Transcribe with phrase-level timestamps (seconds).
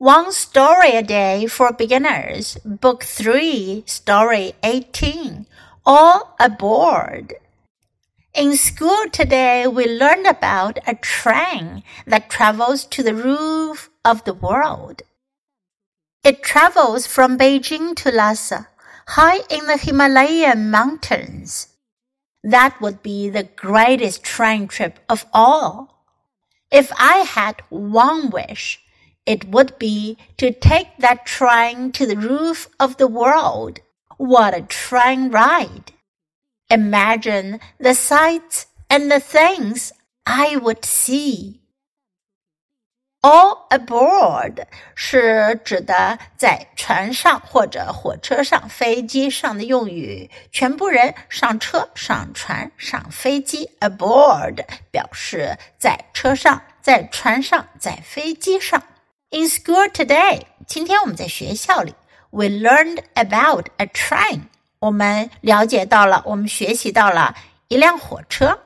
[0.00, 5.44] One Story a Day for Beginners, Book 3, Story 18.
[5.84, 7.34] All Aboard.
[8.32, 14.32] In school today, we learned about a train that travels to the roof of the
[14.32, 15.02] world.
[16.24, 18.68] It travels from Beijing to Lhasa,
[19.08, 21.76] high in the Himalayan mountains.
[22.42, 26.06] That would be the greatest train trip of all.
[26.72, 28.80] If I had one wish,
[29.25, 33.79] it would be to take that train to the roof of the world.
[34.17, 35.91] What a train ride!
[36.69, 39.91] Imagine the sights and the things
[40.25, 41.61] I would see.
[43.21, 50.29] All aboard 是指的在船上或者火车上、飞机上的用语。
[50.51, 53.71] 全部人上车、上船、上飞机。
[53.79, 58.83] Aboard 表示在车上、在船上、在飞机上。
[59.31, 61.93] in school today，今天我们在学校里，
[62.29, 64.43] we learned about a train。
[64.79, 67.35] 我们了解到了，我们学习到了
[67.67, 68.59] 一辆火车，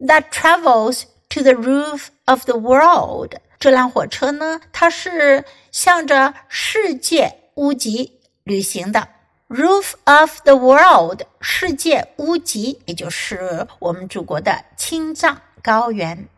[0.00, 3.34] that travels to the roof of the world。
[3.58, 9.08] 这辆火车呢，它是向着世界屋脊旅行的。
[9.48, 16.28] Roof of the world，世界屋脊，也就是我们祖国的青藏高原。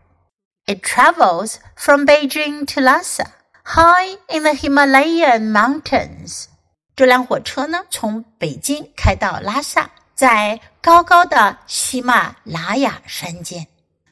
[0.66, 3.24] It travels from Beijing to Lhasa。
[3.64, 6.46] High in the Himalayan mountains，
[6.96, 13.66] 这辆火车呢，从北京开到拉萨，在高高的喜马拉雅山间。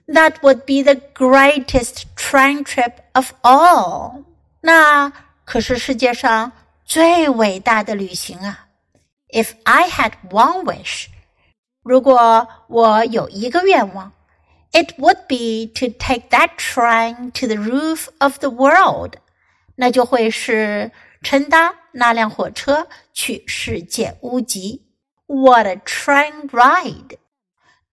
[0.09, 4.25] That would be the greatest train trip of all。
[4.61, 5.11] 那
[5.45, 6.53] 可是世界上
[6.85, 8.67] 最伟大的旅行啊！
[9.31, 11.07] If I had one wish，
[11.83, 14.13] 如果我有一个愿望，
[14.73, 19.15] it would be to take that train to the roof of the world。
[19.81, 20.91] 那就会是
[21.23, 24.87] 乘搭那辆火车去世界屋脊。
[25.27, 27.19] What a train ride！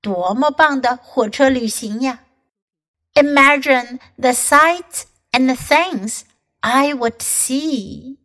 [0.02, 2.20] 多么棒的火车旅行呀！
[3.14, 6.22] Imagine the sights and the things
[6.60, 8.18] I would see。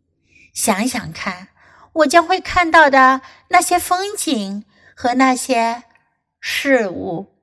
[0.53, 1.49] 想想看，
[1.93, 5.83] 我将会看到的那些风景和那些
[6.39, 7.33] 事物。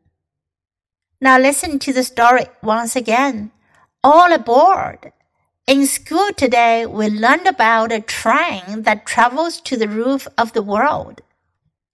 [1.18, 3.50] Now listen to the story once again.
[4.02, 5.12] All aboard!
[5.71, 10.61] In school today, we learned about a train that travels to the roof of the
[10.61, 11.21] world.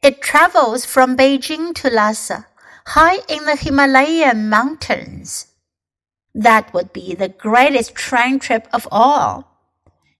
[0.02, 2.48] It travels from Beijing to Lhasa,
[2.88, 5.54] high in the Himalayan mountains.
[6.34, 9.48] That would be the greatest train trip of all.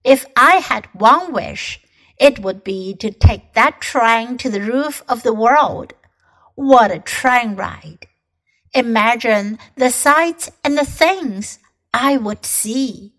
[0.04, 1.80] If I had one wish,
[2.16, 5.94] it would be to take that train to the roof of the world.
[6.54, 8.06] What a train ride!
[8.72, 11.58] Imagine the sights and the things
[11.92, 13.14] I would see.